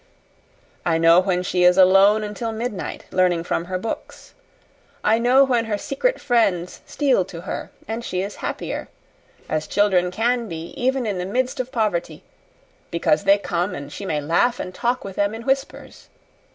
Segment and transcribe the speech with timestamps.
[0.83, 4.33] I know when she is alone until midnight, learning from her books;
[5.03, 8.87] I know when her secret friends steal to her and she is happier
[9.47, 12.23] as children can be, even in the midst of poverty
[12.89, 16.09] because they come and she may laugh and talk with them in whispers.